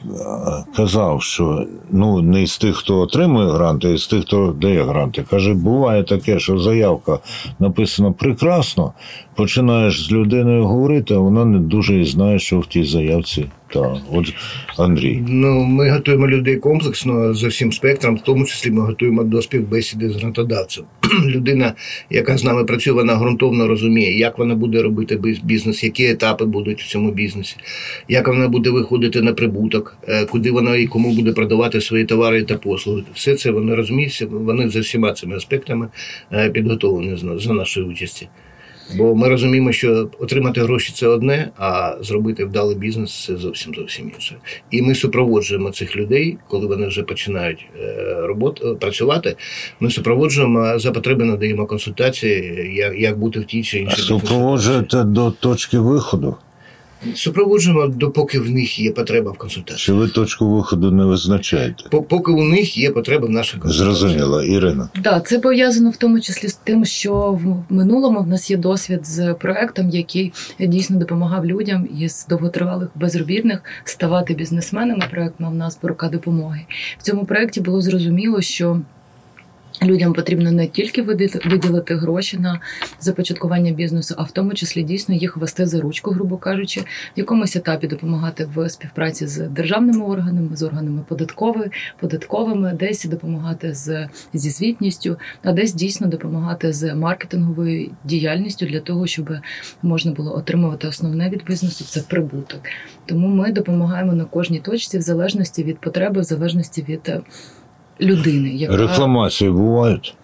казав, 0.76 1.22
що 1.22 1.66
ну 1.92 2.22
не 2.22 2.48
з 2.48 2.58
тих, 2.58 2.76
хто 2.76 3.00
отримує 3.00 3.52
гранти, 3.52 3.94
а 3.94 3.98
з 3.98 4.08
тих, 4.08 4.22
хто 4.22 4.56
дає 4.62 4.84
гранти. 4.84 5.26
Каже, 5.30 5.54
буває 5.54 6.04
таке, 6.04 6.40
що 6.40 6.60
заявка 6.60 7.20
написана 7.60 8.12
прекрасно. 8.12 8.94
Починаєш 9.38 10.08
з 10.08 10.12
людиною 10.12 10.64
говорити, 10.64 11.14
а 11.14 11.18
вона 11.18 11.46
не 11.46 11.60
дуже 11.60 12.06
знає, 12.06 12.40
що 12.40 12.60
в 12.60 12.66
тій 12.66 12.84
заявці. 12.84 13.46
Так, 13.74 13.98
от 14.12 14.34
Андрій. 14.78 15.24
Ну, 15.28 15.64
ми 15.64 15.90
готуємо 15.90 16.28
людей 16.28 16.56
комплексно 16.56 17.34
за 17.34 17.48
всім 17.48 17.72
спектром, 17.72 18.16
в 18.16 18.22
тому 18.22 18.46
числі 18.46 18.72
ми 18.72 18.82
готуємо 18.82 19.24
до 19.24 19.42
співбесіди 19.42 20.10
з 20.10 20.16
грантодавцем. 20.16 20.84
Людина, 21.26 21.74
яка 22.10 22.38
з 22.38 22.44
нами 22.44 22.64
працює, 22.64 22.94
вона 22.94 23.16
ґрунтовно 23.16 23.68
розуміє, 23.68 24.18
як 24.18 24.38
вона 24.38 24.56
буде 24.56 24.82
робити 24.82 25.20
бізнес, 25.44 25.84
які 25.84 26.06
етапи 26.06 26.46
будуть 26.46 26.82
в 26.82 26.88
цьому 26.88 27.12
бізнесі, 27.12 27.56
як 28.10 28.28
вона 28.28 28.48
буде 28.48 28.70
виходити 28.70 29.22
на 29.22 29.34
прибуток, 29.34 29.98
куди 30.30 30.52
вона 30.52 30.76
і 30.76 30.88
кому 30.88 31.14
буде 31.14 31.32
продавати 31.32 31.82
свої 31.82 32.06
товари 32.06 32.44
та 32.44 32.56
послуги. 32.56 33.04
Все 33.14 33.36
це 33.36 33.52
вони 33.52 33.76
розуміються, 33.76 34.28
вони 34.32 34.70
за 34.70 34.80
всіма 34.80 35.14
цими 35.14 35.36
аспектами 35.36 35.88
підготовлені 36.54 37.38
за 37.38 37.54
нашої 37.54 37.86
участі. 37.86 38.28
Бо 38.96 39.16
ми 39.16 39.30
розуміємо, 39.30 39.72
що 39.72 40.10
отримати 40.20 40.62
гроші 40.62 40.94
це 40.96 41.08
одне, 41.08 41.52
а 41.58 41.96
зробити 42.02 42.46
вдалий 42.46 42.76
бізнес 42.76 43.26
це 43.26 43.38
зовсім 43.38 43.74
зовсім 43.76 44.12
інше. 44.16 44.36
І 44.72 44.82
ми 44.82 44.96
супроводжуємо 44.96 45.72
цих 45.72 45.96
людей, 45.96 46.38
коли 46.48 46.68
вони 46.68 46.88
вже 46.88 47.04
починають 47.04 47.66
роботу 48.24 48.78
працювати. 48.82 49.36
Ми 49.80 49.92
супроводжуємо 49.92 50.80
за 50.80 50.92
потреби, 50.92 51.26
надаємо 51.26 51.66
консультації, 51.66 52.72
як 52.76 53.00
як 53.00 53.20
бути 53.20 53.40
в 53.40 53.46
тій 53.46 53.64
чи 53.64 53.80
іншій. 53.80 54.02
Супроводжуєте 54.02 55.04
до 55.04 55.32
точки 55.32 55.80
виходу. 55.80 56.36
Супроводжуємо, 57.16 57.88
допоки 57.88 58.40
в 58.40 58.50
них 58.50 58.80
є 58.80 58.92
потреба 58.92 59.32
в 59.32 59.38
консультації. 59.38 59.86
Чи 59.86 59.94
ви 59.94 60.08
точку 60.08 60.56
виходу 60.56 60.92
не 60.92 61.06
визначаєте? 61.06 61.84
Поки 61.90 62.32
у 62.32 62.44
них 62.44 62.78
є 62.78 62.92
потреба 62.92 63.28
в 63.28 63.30
нашій 63.30 63.58
консультації. 63.58 64.00
Зрозуміло, 64.00 64.44
Ірина. 64.44 64.90
Так, 64.94 65.04
да, 65.04 65.20
це 65.20 65.40
пов'язано 65.40 65.90
в 65.90 65.98
тому 65.98 66.20
числі 66.20 66.48
з 66.48 66.54
тим, 66.56 66.86
що 66.86 67.40
в 67.44 67.74
минулому 67.74 68.20
в 68.20 68.28
нас 68.28 68.52
є 68.52 68.58
досвід 68.58 69.08
з 69.08 69.34
проектом, 69.34 69.90
який 69.90 70.34
дійсно 70.60 71.00
допомагав 71.00 71.46
людям 71.46 71.88
із 72.00 72.26
довготривалих 72.30 72.90
безробітних 72.96 73.64
ставати 73.84 74.34
бізнесменами. 74.34 75.06
Проект 75.12 75.40
мав 75.40 75.56
назву 75.56 75.90
рука 75.90 76.10
допомоги. 76.10 76.62
В 77.00 77.04
цьому 77.04 77.26
проекті 77.26 77.62
було 77.62 77.82
зрозуміло, 77.82 78.42
що 78.42 78.82
Людям 79.84 80.14
потрібно 80.14 80.52
не 80.52 80.68
тільки 80.68 81.02
виділити 81.46 81.96
гроші 81.96 82.38
на 82.38 82.60
започаткування 83.00 83.72
бізнесу, 83.72 84.16
а 84.18 84.24
в 84.24 84.32
тому 84.32 84.54
числі 84.54 84.84
дійсно 84.84 85.16
їх 85.16 85.38
вести 85.38 85.66
за 85.66 85.82
ручку, 85.82 86.12
грубо 86.12 86.38
кажучи, 86.38 86.82
в 86.82 86.86
якомусь 87.16 87.56
етапі 87.56 87.88
допомагати 87.88 88.48
в 88.56 88.70
співпраці 88.70 89.28
з 89.28 89.38
державними 89.38 90.06
органами, 90.06 90.56
з 90.56 90.64
органами 90.64 91.04
податковими, 91.08 91.70
податковими, 92.00 92.74
десь 92.80 93.06
допомагати 93.06 93.74
з 93.74 94.10
зі 94.34 94.50
звітністю, 94.50 95.18
а 95.44 95.52
десь 95.52 95.74
дійсно 95.74 96.08
допомагати 96.08 96.74
з 96.74 96.96
маркетинговою 96.96 97.92
діяльністю 98.04 98.66
для 98.66 98.80
того, 98.80 99.08
щоб 99.08 99.30
можна 99.82 100.12
було 100.12 100.36
отримувати 100.36 100.88
основне 100.88 101.30
від 101.30 101.46
бізнесу 101.46 101.86
це 101.88 102.02
прибуток. 102.02 102.62
Тому 103.06 103.28
ми 103.28 103.52
допомагаємо 103.52 104.14
на 104.14 104.26
кожній 104.26 104.60
точці 104.60 104.98
в 104.98 105.02
залежності 105.02 105.64
від 105.64 105.80
потреби, 105.80 106.22
в 106.22 106.24
залежності 106.24 106.86
від 106.90 107.12
людини. 108.02 108.50
Яка... 108.50 108.78
Рекламації 108.78 109.52
бувають. 109.52 110.16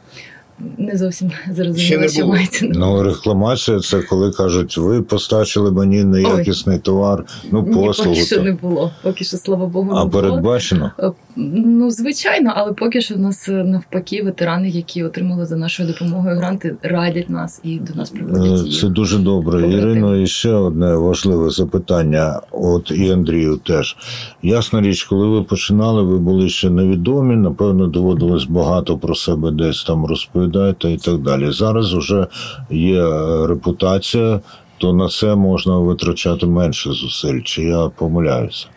Не 0.78 0.98
зовсім 0.98 1.32
зрозуміло, 1.52 2.08
що 2.08 2.28
мається. 2.28 2.70
Ну, 2.74 3.04
рекламація 3.04 3.80
це 3.80 4.02
коли 4.02 4.32
кажуть, 4.32 4.78
ви 4.78 5.02
постачили 5.02 5.72
мені 5.72 6.04
неякісний 6.04 6.76
Ой. 6.76 6.82
товар, 6.82 7.26
ну 7.52 7.64
послугу. 7.64 8.10
Ні, 8.10 8.16
поки 8.16 8.26
що 8.26 8.42
не 8.42 8.52
було. 8.52 8.92
Поки 9.04 9.24
що, 9.24 9.38
слава 9.38 9.66
Богу, 9.66 9.94
не 9.94 10.00
а 10.00 10.06
було. 10.06 10.10
передбачено? 10.10 10.92
Ну, 11.36 11.92
звичайно, 11.92 12.54
але 12.56 12.74
поки 12.74 13.02
що 13.02 13.16
в 13.16 13.20
нас 13.20 13.48
навпаки 13.48 14.24
ветерани, 14.24 14.70
які 14.70 15.04
отримали 15.04 15.46
за 15.46 15.56
нашою 15.56 15.90
допомогою 15.90 16.38
гранти, 16.38 16.76
радять 16.84 17.30
нас 17.30 17.62
і 17.64 17.80
до 17.80 17.94
нас 17.94 18.10
приводять. 18.10 18.68
Е, 18.68 18.72
це 18.72 18.88
дуже 18.88 19.18
добре. 19.18 19.74
Ірино, 19.74 20.18
і 20.18 20.28
ще 20.28 20.52
одне 20.52 20.96
важливе 20.96 21.50
запитання. 21.50 22.42
От 22.52 22.92
і 22.92 23.12
Андрію 23.12 23.58
теж. 23.58 23.98
Ясна 24.44 24.82
річ, 24.82 25.04
коли 25.04 25.28
ви 25.28 25.44
починали, 25.44 26.04
ви 26.04 26.18
були 26.18 26.50
ще 26.50 26.70
невідомі. 26.70 27.36
Напевно, 27.36 27.88
доводилось 27.88 28.46
багато 28.46 28.98
про 28.98 29.16
себе 29.16 29.52
десь 29.52 29.84
там 29.84 30.06
розповідати 30.06 30.43
і 30.90 30.98
так 30.98 31.18
далі. 31.18 31.52
Зараз 31.52 31.94
вже 31.94 32.28
є 32.70 33.04
репутація, 33.48 34.42
то 34.78 34.94
на 34.94 35.08
це 35.08 35.36
можна 35.36 35.78
витрачати 35.78 36.46
менше 36.46 36.92
зусиль. 36.92 37.42
Чи 37.42 37.64
я 37.64 37.90
помиляюся? 37.90 38.68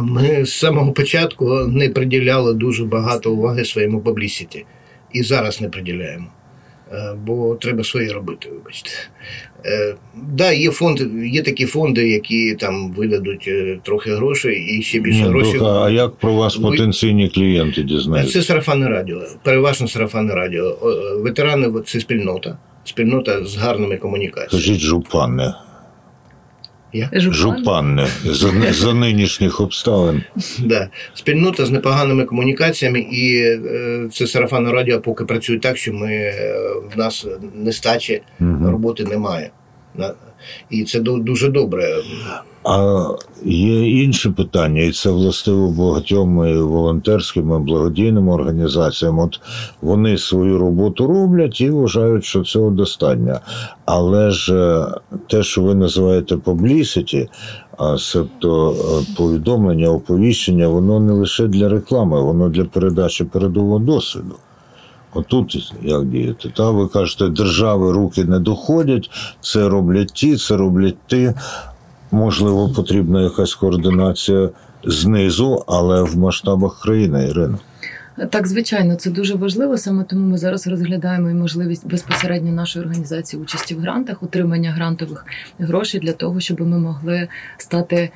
Ми 0.00 0.44
з 0.44 0.58
самого 0.58 0.92
початку 0.92 1.54
не 1.54 1.88
приділяли 1.88 2.54
дуже 2.54 2.84
багато 2.84 3.32
уваги 3.32 3.64
своєму 3.64 4.00
публісіті. 4.00 4.64
І 5.12 5.22
зараз 5.22 5.60
не 5.60 5.68
приділяємо. 5.68 6.26
Е, 6.94 7.14
бо 7.26 7.54
треба 7.54 7.84
своє 7.84 8.12
робити, 8.12 8.48
вибачте. 8.52 8.90
Е, 9.66 9.94
да, 10.14 10.52
є 10.52 10.70
фонд, 10.70 11.00
є 11.24 11.42
такі 11.42 11.66
фонди, 11.66 12.08
які 12.08 12.54
там 12.54 12.92
видадуть 12.92 13.44
е, 13.48 13.78
трохи 13.82 14.14
грошей 14.14 14.78
і 14.78 14.82
ще 14.82 15.00
більше 15.00 15.22
Ні, 15.22 15.28
грошей. 15.28 15.60
а 15.64 15.90
як 15.90 16.16
про 16.16 16.34
вас 16.34 16.56
потенційні 16.56 17.28
клієнти 17.28 17.82
дізнаються? 17.82 18.32
Це 18.32 18.42
сарафанне 18.42 18.88
радіо, 18.88 19.22
переважно 19.42 19.88
сарафанне 19.88 20.34
радіо. 20.34 20.78
Ветерани 21.22 21.72
це 21.86 22.00
спільнота, 22.00 22.58
спільнота 22.84 23.44
з 23.44 23.56
гарними 23.56 23.96
комунікаціями. 23.96 24.50
Кажіть 24.50 24.80
жупанне. 24.80 25.54
Як? 26.94 27.20
Жупанне, 27.20 28.06
Жупанне 28.24 28.72
за, 28.72 28.72
за 28.72 28.94
нинішніх 28.94 29.60
обставин. 29.60 30.22
Да. 30.58 30.88
Спільнота 31.14 31.66
з 31.66 31.70
непоганими 31.70 32.24
комунікаціями, 32.24 33.00
і 33.00 33.36
е, 33.40 34.08
це 34.12 34.26
сарафанне 34.26 34.72
радіо 34.72 35.00
поки 35.00 35.24
працює 35.24 35.58
так, 35.58 35.76
що 35.76 35.92
ми, 35.92 36.12
е, 36.12 36.54
в 36.94 36.98
нас 36.98 37.26
нестачі 37.54 38.22
угу. 38.40 38.70
роботи 38.70 39.04
немає. 39.04 39.50
І 40.70 40.84
це 40.84 41.00
ду- 41.00 41.22
дуже 41.24 41.48
добре. 41.48 41.94
А 42.64 43.04
є 43.44 44.02
інше 44.02 44.30
питання, 44.30 44.82
і 44.82 44.92
це 44.92 45.10
властиво 45.10 45.70
багатьом 45.70 46.36
волонтерським 46.68 47.50
і 47.56 47.58
благодійним 47.64 48.28
організаціям. 48.28 49.18
От 49.18 49.40
вони 49.82 50.18
свою 50.18 50.58
роботу 50.58 51.06
роблять 51.06 51.60
і 51.60 51.70
вважають, 51.70 52.24
що 52.24 52.42
цього 52.42 52.70
достатньо. 52.70 53.38
Але 53.84 54.30
ж 54.30 54.54
е, 54.54 54.86
те, 55.28 55.42
що 55.42 55.62
ви 55.62 55.74
називаєте 55.74 56.34
publicity, 56.34 57.28
а 57.78 57.98
себто 57.98 58.70
е, 58.72 59.14
повідомлення, 59.16 59.88
оповіщення, 59.90 60.68
воно 60.68 61.00
не 61.00 61.12
лише 61.12 61.46
для 61.46 61.68
реклами, 61.68 62.20
воно 62.20 62.48
для 62.48 62.64
передачі 62.64 63.24
передового 63.24 63.78
досвіду. 63.78 64.34
Отут 65.14 65.72
як 65.82 66.04
діяти? 66.04 66.52
Та 66.56 66.70
ви 66.70 66.88
кажете, 66.88 67.28
держави 67.28 67.92
руки 67.92 68.24
не 68.24 68.38
доходять, 68.38 69.10
це 69.40 69.68
роблять 69.68 70.12
ті, 70.12 70.36
це 70.36 70.56
роблять 70.56 70.96
ті. 71.06 71.32
Можливо, 72.10 72.68
потрібна 72.68 73.22
якась 73.22 73.54
координація 73.54 74.50
знизу, 74.84 75.64
але 75.66 76.02
в 76.02 76.16
масштабах 76.18 76.80
країни, 76.80 77.28
Ірина. 77.28 77.58
Так, 78.30 78.46
звичайно, 78.46 78.94
це 78.94 79.10
дуже 79.10 79.34
важливо. 79.34 79.78
Саме 79.78 80.04
тому 80.04 80.26
ми 80.26 80.38
зараз 80.38 80.66
розглядаємо 80.66 81.30
і 81.30 81.34
можливість 81.34 81.88
безпосередньо 81.88 82.52
нашої 82.52 82.84
організації 82.84 83.42
участі 83.42 83.74
в 83.74 83.80
грантах, 83.80 84.22
отримання 84.22 84.70
грантових 84.70 85.26
грошей 85.58 86.00
для 86.00 86.12
того, 86.12 86.40
щоб 86.40 86.60
ми 86.60 86.78
могли 86.78 87.28
стати. 87.58 88.10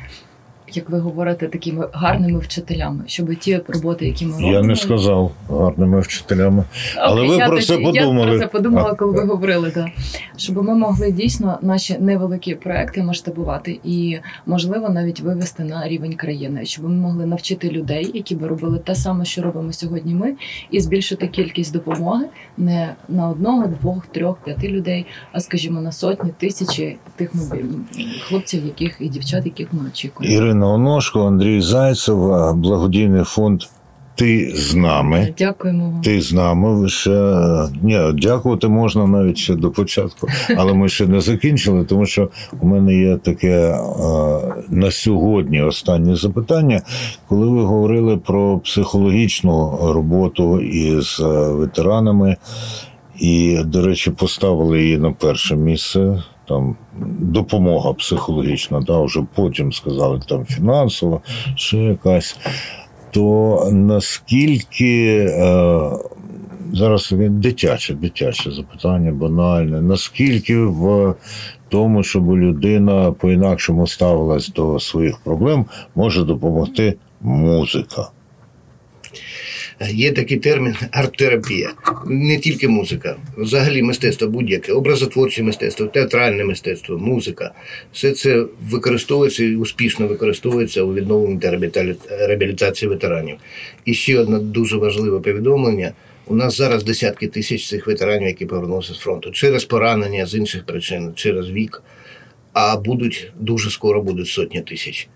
Як 0.72 0.90
ви 0.90 0.98
говорите, 0.98 1.46
такими 1.48 1.88
гарними 1.92 2.38
вчителями, 2.38 3.04
щоб 3.06 3.34
ті 3.37 3.60
роботи, 3.68 4.06
які 4.06 4.26
ми 4.26 4.32
робимо, 4.32 4.52
Я 4.52 4.62
не 4.62 4.76
сказав 4.76 5.32
гарними 5.50 6.00
вчителями. 6.00 6.64
але 6.96 7.28
ви 7.28 7.37
я 7.37 7.48
про 7.48 7.62
це 7.62 7.78
подумали. 7.78 8.20
Я 8.20 8.26
про 8.26 8.38
це 8.38 8.46
подумала, 8.46 8.94
коли 8.94 9.12
ви 9.12 9.25
говорили, 9.25 9.72
да. 9.75 9.87
щоб 10.37 10.62
ми 10.62 10.75
могли 10.75 11.12
дійсно 11.12 11.58
наші 11.62 11.96
невеликі 11.98 12.54
проекти 12.54 13.02
масштабувати 13.02 13.80
і, 13.84 14.18
можливо, 14.46 14.88
навіть 14.88 15.20
вивести 15.20 15.64
на 15.64 15.88
рівень 15.88 16.14
країни, 16.14 16.64
щоб 16.64 16.84
ми 16.84 16.90
могли 16.90 17.26
навчити 17.26 17.70
людей, 17.70 18.10
які 18.14 18.34
би 18.34 18.48
робили 18.48 18.78
те 18.78 18.94
саме, 18.94 19.25
що 19.25 19.42
робимо 19.42 19.72
сьогодні. 19.72 20.14
Ми, 20.14 20.34
і 20.70 20.80
збільшити 20.80 21.26
кількість 21.26 21.72
допомоги 21.72 22.25
не 22.56 22.94
на 23.08 23.28
одного, 23.28 23.66
двох, 23.80 24.06
трьох, 24.06 24.37
п'яти 24.44 24.68
людей, 24.68 25.06
а 25.32 25.40
скажімо, 25.40 25.80
на 25.80 25.92
сотні, 25.92 26.30
тисячі 26.38 26.96
тих 27.16 27.32
хлопців, 28.20 28.64
яких 28.66 28.96
і 29.00 29.08
дівчат, 29.08 29.46
яких 29.46 29.72
ми 29.72 29.80
очікуємо. 29.88 30.37
Ірина 30.59 30.75
Оношко, 30.75 31.27
Андрій 31.27 31.61
Зайцев, 31.61 32.19
благодійний 32.55 33.25
фонд 33.25 33.62
Ти 34.15 34.53
з 34.57 34.75
нами. 34.75 35.35
Дякуємо 35.38 35.91
вам. 35.91 36.00
Ти 36.00 36.21
з 36.21 36.33
нами 36.33 36.88
ще 36.88 37.38
ні, 37.83 38.00
дякувати 38.15 38.69
можна 38.69 39.07
навіть 39.07 39.37
ще 39.37 39.55
до 39.55 39.71
початку, 39.71 40.29
але 40.57 40.75
ми 40.75 40.88
ще 40.88 41.07
не 41.07 41.21
закінчили, 41.21 41.85
тому 41.85 42.07
що 42.07 42.29
у 42.61 42.67
мене 42.67 42.95
є 42.95 43.17
таке 43.17 43.71
е, 43.71 43.79
на 44.71 44.91
сьогодні 44.91 45.62
останнє 45.62 46.17
запитання. 46.17 46.83
Коли 47.29 47.47
ви 47.47 47.62
говорили 47.62 48.17
про 48.17 48.59
психологічну 48.59 49.79
роботу 49.83 50.61
із 50.61 51.21
е, 51.21 51.25
ветеранами, 51.53 52.37
і, 53.19 53.59
до 53.65 53.87
речі, 53.87 54.11
поставили 54.11 54.83
її 54.83 54.99
на 54.99 55.12
перше 55.12 55.57
місце. 55.57 56.23
Там 56.49 56.76
допомога 57.21 57.93
психологічна, 57.93 58.81
да, 58.81 59.00
вже 59.00 59.23
потім 59.35 59.73
сказали 59.73 60.21
там 60.28 60.45
фінансова, 60.47 61.21
ще 61.55 61.76
якась. 61.76 62.38
То 63.11 63.69
наскільки 63.73 65.26
е, 65.31 65.90
зараз 66.73 67.14
дитяче, 67.19 67.95
дитяче 67.95 68.50
запитання, 68.50 69.12
банальне, 69.12 69.83
наскільки 69.83 70.59
в 70.59 71.14
тому, 71.69 72.02
щоб 72.02 72.31
людина 72.31 73.12
по-інакшому 73.12 73.87
ставилась 73.87 74.49
до 74.49 74.81
своїх 74.81 75.19
проблем, 75.19 75.67
може 75.95 76.25
допомогти 76.25 76.95
музика? 77.21 78.09
Є 79.87 80.12
такий 80.12 80.37
термін 80.37 80.75
арт-терапія. 80.91 81.71
Не 82.07 82.38
тільки 82.38 82.69
музика, 82.69 83.17
взагалі 83.37 83.83
мистецтво 83.83 84.29
будь-яке, 84.29 84.73
образотворче 84.73 85.43
мистецтво, 85.43 85.87
театральне 85.87 86.45
мистецтво, 86.45 86.99
музика. 86.99 87.53
Все 87.93 88.12
це 88.12 88.45
використовується 88.71 89.45
і 89.45 89.57
успішно 89.57 90.07
використовується 90.07 90.83
у 90.83 90.95
відновленні 90.95 91.38
та 91.38 91.87
реабілітації 92.11 92.88
ветеранів. 92.88 93.37
І 93.85 93.95
ще 93.95 94.19
одне 94.19 94.38
дуже 94.38 94.77
важливе 94.77 95.21
повідомлення. 95.21 95.93
У 96.27 96.35
нас 96.35 96.57
зараз 96.57 96.85
десятки 96.85 97.27
тисяч 97.27 97.69
цих 97.69 97.87
ветеранів, 97.87 98.29
які 98.29 98.47
повернулися 98.47 98.95
з 98.95 98.99
фронту 98.99 99.31
через 99.31 99.64
поранення 99.64 100.27
з 100.27 100.35
інших 100.35 100.67
причин, 100.67 101.12
через 101.14 101.51
вік. 101.51 101.83
А 102.53 102.77
будуть 102.77 103.33
дуже 103.41 103.71
скоро 103.71 104.03
будуть 104.03 104.29
сотні 104.29 104.62
тисяч. 104.62 105.09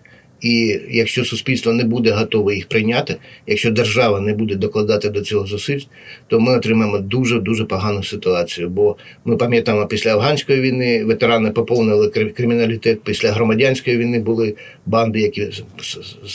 І 0.43 0.81
якщо 0.91 1.25
суспільство 1.25 1.73
не 1.73 1.85
буде 1.85 2.11
готове 2.11 2.55
їх 2.55 2.67
прийняти, 2.67 3.17
якщо 3.47 3.71
держава 3.71 4.21
не 4.21 4.35
буде 4.35 4.55
докладати 4.55 5.09
до 5.11 5.21
цього 5.21 5.47
зусиль, 5.47 5.81
то 6.29 6.41
ми 6.41 6.57
отримаємо 6.57 6.99
дуже 6.99 7.41
дуже 7.41 7.65
погану 7.65 8.03
ситуацію. 8.03 8.69
Бо 8.69 8.97
ми 9.25 9.37
пам'ятаємо, 9.37 9.87
після 9.87 10.13
афганської 10.13 10.61
війни 10.61 11.05
ветерани 11.05 11.51
поповнили 11.51 12.07
кри- 12.07 12.31
криміналітет. 12.31 13.03
Після 13.03 13.33
громадянської 13.33 13.97
війни 13.97 14.21
були 14.21 14.55
банди, 14.87 15.21
які 15.21 15.51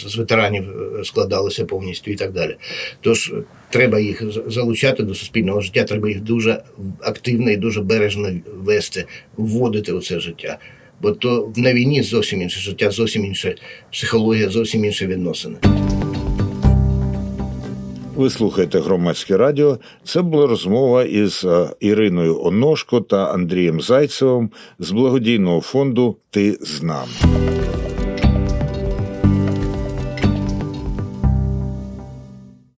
з 0.08 0.15
ветеранів 0.17 0.63
е, 0.70 1.04
складалися 1.04 1.65
повністю 1.65 2.12
і 2.12 2.15
так 2.15 2.32
далі. 2.32 2.56
Тож 3.02 3.30
е, 3.30 3.43
треба 3.70 4.00
їх 4.00 4.24
залучати 4.48 5.04
до 5.04 5.13
суспільного 5.13 5.62
життя, 5.62 5.84
треба 5.84 6.10
їх 6.10 6.22
дуже 6.22 6.62
активно 7.02 7.52
і 7.52 7.58
дуже 7.58 7.82
бережно 7.82 8.30
вести, 8.54 9.06
вводити 9.38 9.93
у 9.93 10.02
це 10.02 10.20
життя. 10.20 10.58
Бо 11.01 11.12
то 11.12 11.53
на 11.55 11.73
війні 11.73 12.03
зовсім 12.03 12.41
інше 12.41 12.60
життя, 12.60 12.91
зовсім 12.91 13.25
інша 13.25 13.55
психологія, 13.91 14.49
зовсім 14.49 14.86
інші 14.86 15.07
відносини. 15.07 15.57
Ви 18.15 18.29
слухаєте 18.29 18.79
громадське 18.79 19.38
радіо. 19.38 19.77
Це 20.03 20.21
була 20.21 20.47
розмова 20.47 21.03
із 21.03 21.45
е, 21.45 21.69
Іриною 21.79 22.43
Оношко 22.43 23.01
та 23.01 23.25
Андрієм 23.25 23.81
Зайцевим 23.81 24.49
з 24.79 24.91
благодійного 24.91 25.62
фонду 25.62 26.17
Ти 26.29 26.57
з 26.62 26.83
нами. 26.83 27.12